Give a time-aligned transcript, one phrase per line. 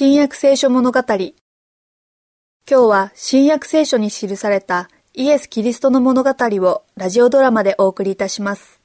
[0.00, 1.00] 新約聖書物語。
[1.08, 1.32] 今
[2.68, 8.80] 日は新約聖書に記されたイエス・キリストの物語をラジオドラマでお送りいたします。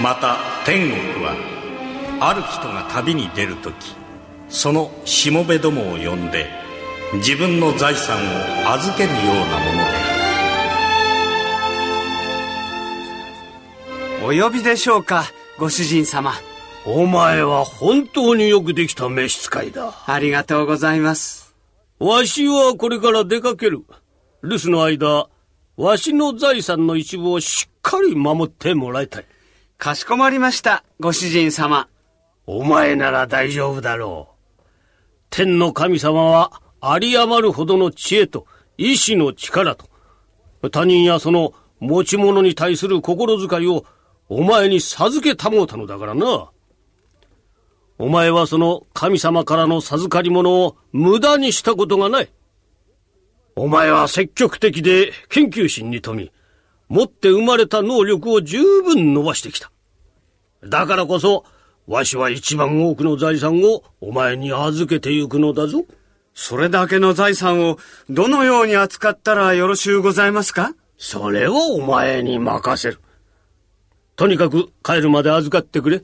[0.00, 1.34] また天国は
[2.20, 3.74] ある人が旅に出る時
[4.48, 6.64] そのしもべどもを呼んで
[7.14, 9.78] 自分の財産を預けるようなもの
[14.32, 15.24] でお呼びでしょうか
[15.56, 16.32] ご主人様。
[16.84, 19.94] お前は本当によくできた召使いだ。
[20.06, 21.54] ありがとうございます。
[22.00, 23.84] わしはこれから出かける。
[24.42, 25.28] 留守の間
[25.76, 29.26] わしの財産の一部をしっかり守ってもらいたい。
[29.78, 31.88] かしこまりましたご主人様。
[32.46, 34.28] お前なら大丈夫だろ
[34.58, 34.62] う。
[35.30, 38.46] 天の神様は有り余るほどの知恵と
[38.78, 39.88] 意志の力と
[40.70, 43.84] 他人やその持ち物に対する心遣いを
[44.28, 46.50] お前に授けたもうたのだからな。
[47.98, 52.30] お前はその神様からの授かり物を無駄にしたことがない。
[53.54, 56.32] お前は積極的で研究心に富み、
[56.88, 59.70] 持って生まれた能力を十分伸ばしてきた。
[60.62, 61.44] だからこそ、
[61.86, 65.84] わしは一番多くの財産をお前に預けてゆくのだぞ。
[66.38, 67.78] それだけの財産を
[68.10, 70.74] どのように扱ったらよろしゅうございますか？
[70.98, 73.00] それをお前に任せる。
[74.16, 76.02] とにかく帰るまで預かってくれ。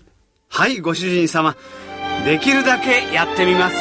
[0.49, 1.55] はい、ご主人様。
[2.25, 3.77] できるだけやってみます。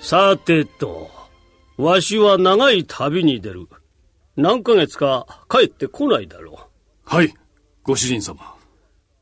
[0.00, 1.10] さてと、
[1.76, 3.66] わしは長い旅に出る。
[4.36, 6.56] 何ヶ月か帰ってこないだろう。
[7.04, 7.34] はい、
[7.82, 8.55] ご主人様。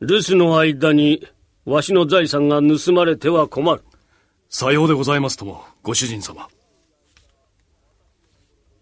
[0.05, 1.27] 留守の間に、
[1.65, 3.83] わしの財産が盗まれては困る。
[4.51, 6.47] さようでございますとも、ご主人様。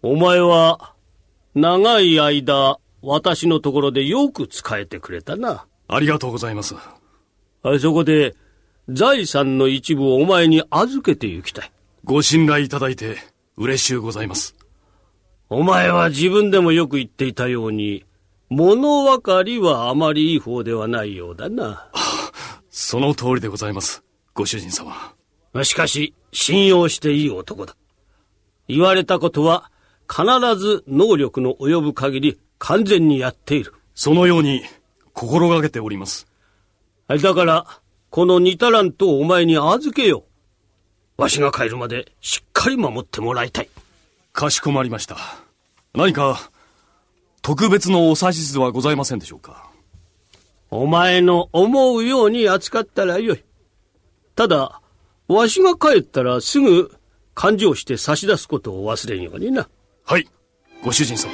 [0.01, 0.93] お前は、
[1.55, 5.65] 長い間、私のところでよく使えてくれたな。
[5.87, 6.75] ありがとうございます。
[7.63, 8.35] あそこで、
[8.89, 11.71] 財産の一部をお前に預けて行きたい。
[12.03, 13.15] ご信頼いただいて、
[13.55, 14.55] 嬉しゅうございます。
[15.49, 18.03] お前は自分でもよく言っていたように、
[18.55, 21.89] 物分かりはあまりいい方ではないようだな。
[22.69, 24.03] その通りでございます、
[24.35, 24.93] ご主人様。
[25.63, 27.75] しかし、信用していい男だ。
[28.67, 29.71] 言われたことは、
[30.07, 30.23] 必
[30.55, 33.73] ず能力の及ぶ限り完全にやっている。
[33.95, 34.61] そのように、
[35.13, 36.27] 心がけております。
[37.07, 37.65] だから、
[38.11, 40.25] この二タラントをお前に預けよ
[41.17, 41.21] う。
[41.21, 43.69] わしが帰るまでしっかり守ってもらいたい。
[44.31, 45.17] かしこまりました。
[45.95, 46.51] 何か、
[47.43, 49.69] 特別のお指図はございませんでしょうか？
[50.71, 53.43] お前の思うように扱ったらよい。
[54.33, 54.81] ただ、
[55.27, 56.95] わしが帰ったらすぐ
[57.35, 59.67] 勘定して差し出すことを忘れんようにな。
[60.05, 60.29] はい、
[60.85, 61.33] ご主人様。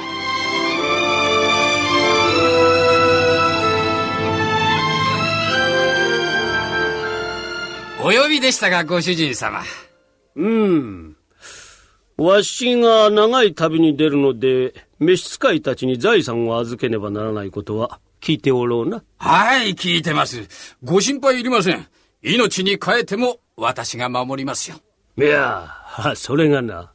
[8.02, 9.62] お呼びでしたが、ご主人様。
[10.34, 11.16] うん。
[12.16, 19.02] わしが長い旅に出るので、召使いたちに財産を預けねばならないことは聞いておろうな。
[19.16, 20.46] はい、聞いてます。
[20.84, 21.86] ご心配いりません。
[22.22, 24.76] 命に変えても私が守りますよ。
[25.16, 25.68] いや、
[26.16, 26.92] それがな。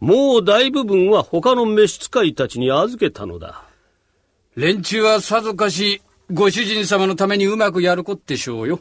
[0.00, 3.62] もう大部分は他の召使いたちに預けたのだ。
[4.56, 8.80] 連中はさぞかし、ご主人様のためにうまくやるこってしょうよ。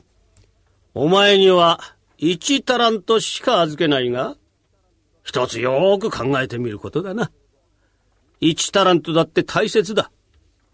[0.96, 1.80] お前には
[2.18, 4.36] 一タラントしか預けないが、
[5.24, 7.30] 一つよーく考えてみることだな。
[8.42, 10.12] 一タラントだって大切だ。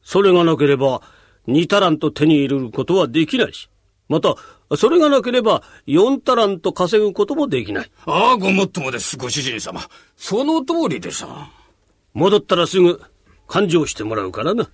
[0.01, 1.01] それがなければ、
[1.45, 3.69] 二タラント手に入れることはできないし、
[4.07, 4.35] また、
[4.75, 7.91] それがなければ、四タラント稼ぐこともできない。
[8.05, 9.81] ああ、ごもっともです、ご主人様。
[10.15, 11.49] その通りでさ。
[12.13, 13.01] 戻ったらすぐ、
[13.47, 14.69] 勘定してもらうからな。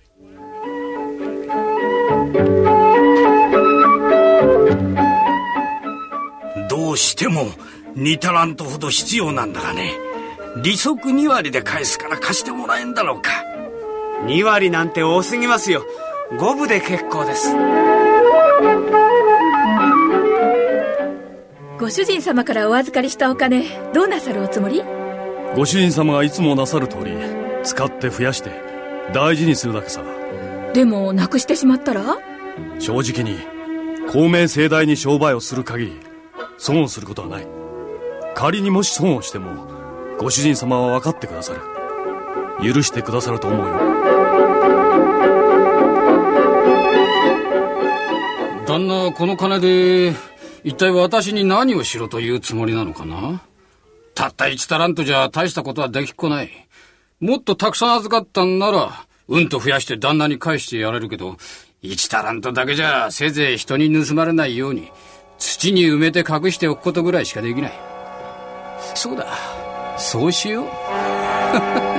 [6.68, 7.46] どうしても
[7.96, 10.03] 2タラントほど必要なんだがね
[10.62, 13.30] 利息2割で返すから貸してもらえんだろうか。
[14.26, 15.84] 2割なんて多すぎますよ。
[16.32, 17.54] 5分で結構です。
[21.78, 24.82] ご主人様からお預かりしたお金どうなさるおつもり？
[25.56, 27.16] ご主人様がいつもなさる通り
[27.64, 28.50] 使って増やして
[29.12, 30.02] 大事にするだけさ。
[30.72, 32.02] でもなくしてしまったら？
[32.78, 33.38] 正直に
[34.12, 36.00] 公明正大に商売をする限り
[36.58, 37.46] 損をすることはない。
[38.36, 39.73] 仮にもし損をしても
[40.24, 41.60] ご主人様は分かってくださる
[42.72, 43.74] 許してくださると思うよ
[48.66, 50.14] 旦那はこの金で
[50.64, 53.42] 一体私に何をしろというつもりなのかな？
[54.14, 56.48] たった1タラントじゃ大したことはできっこない。
[57.20, 61.36] もっとたくさん預かったんなら、うんと増やして旦那に返してやれるけど、
[61.82, 64.90] 1タラントだけじゃせいぜい人に盗まれないように、
[65.38, 67.72] 土に埋めて隠しておくことぐらいしかできない。
[68.94, 69.26] そうだ。
[69.96, 70.66] そうしよう。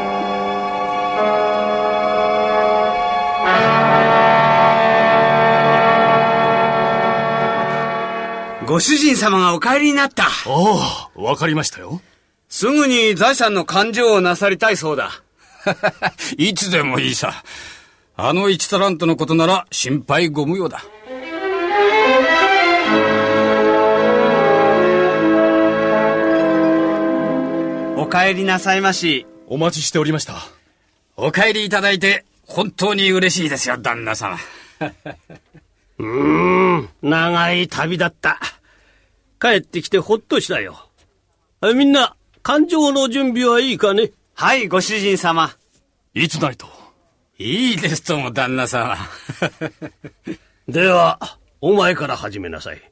[8.65, 10.25] ご主人様がお帰りになった。
[10.25, 12.01] ああ、わかりましたよ。
[12.49, 15.11] すぐに財産の勘定をなさりたいそうだ。
[16.37, 17.43] いつでもいいさ。
[18.17, 20.83] あの一タラントのことなら心配ご無用だ。
[28.05, 29.25] お帰りなさいまし。
[29.47, 30.35] お待ちしておりました。
[31.17, 34.37] お帰りいただいて本当に嬉しいですよ、旦那様。
[35.97, 38.39] うーん、長い旅だった。
[39.41, 40.87] 帰ってきてほっとしたよ。
[41.75, 44.11] みんな、感情の準備はいいかね？
[44.35, 45.55] はい、ご主人様。
[46.13, 46.67] いつないと？
[47.39, 48.95] いいですとも、旦那様。
[50.69, 52.91] では、お前から始めなさい。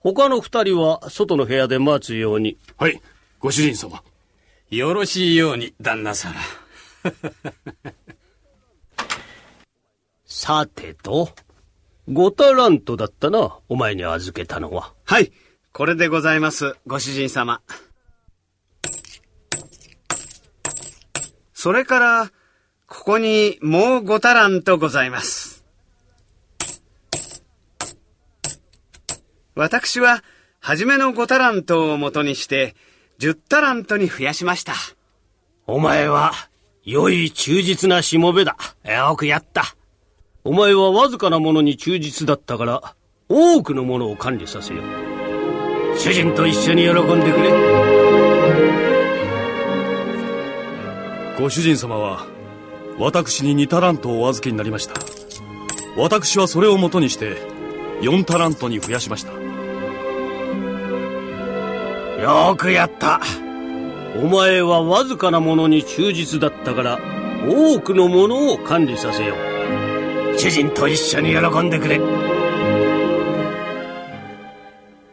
[0.00, 2.56] 他の二人は外の部屋で待つように。
[2.76, 3.00] はい、
[3.38, 4.02] ご主人様。
[4.70, 6.36] よろしいように、旦那様。
[10.24, 11.34] さてと、
[12.08, 14.94] ゴタラントだったな、お前に預けたのは。
[15.04, 15.32] はい、
[15.72, 17.62] これでございます、ご主人様。
[21.52, 22.32] それから、
[22.86, 25.64] ここにもう5タラントございます。
[29.56, 30.22] 私は、
[30.60, 32.76] 初めの5タラントをもとにして、
[33.20, 34.74] 10タラントに増やしました。
[35.66, 36.32] お前は、
[36.84, 38.56] 良い忠実なしもべだ。
[38.84, 39.76] よくやった。
[40.42, 42.94] お前はわずかなものに忠実だったから、
[43.28, 45.98] 多くのものを管理させよう。
[45.98, 47.90] 主人と一緒に喜んでくれ。
[51.40, 52.26] ご主人様は
[52.98, 54.94] 私に2タラントをお預けになりました
[55.96, 57.38] 私はそれをもとにして
[58.02, 59.32] 4タラントに増やしました
[62.20, 63.20] よくやった。
[64.22, 66.98] お前はわずかなものに忠実だったから
[67.48, 70.38] 多くのものを管理させよう。
[70.38, 71.98] 主人と一緒に喜んでくれ。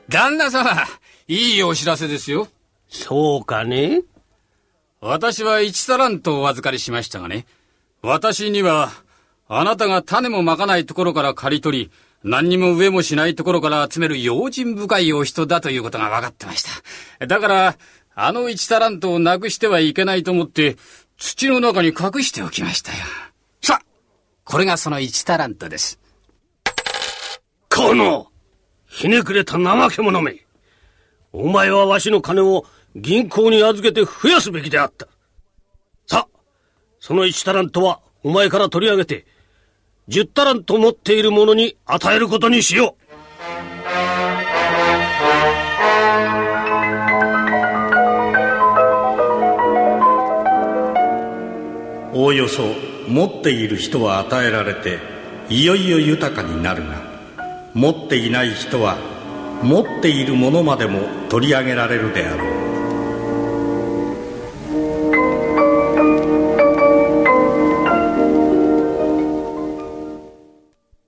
[0.09, 0.71] 旦那様
[1.27, 2.47] いいお知らせですよ。
[2.89, 4.01] そうかね？
[4.99, 7.45] 私は一タラントをお預かりしましたがね、
[8.01, 8.89] 私には、
[9.47, 11.91] あなたが種もまかないところから刈り取り、
[12.27, 16.63] 何にも植えもしないところから集める用心深いお人だということが分かってまし
[17.19, 17.25] た。
[17.25, 17.77] だから、
[18.15, 20.75] あの一タラントをなくしてはいけないと思って、
[21.17, 22.97] 土の中に隠しておきましたよ。
[23.61, 23.85] さあ、
[24.43, 25.99] これがその一タラントです。
[27.73, 28.27] この、
[28.87, 30.45] ひねくれた怠け者め。
[31.31, 32.65] お前はわしの金を
[32.95, 35.07] 銀行に預けて増やすべきであった。
[36.07, 36.39] さあ、
[36.99, 39.25] その1タラントはお前から取り上げて、
[40.09, 43.07] 10タラント持っている者に与えることにしよう。
[52.13, 52.63] おおよそ
[53.07, 54.99] 持っている人は与えられて
[55.49, 57.01] いよいよ豊かになるが
[57.73, 58.97] 持っていない人は
[59.61, 62.56] 持っているものまでも取り上げられるであろう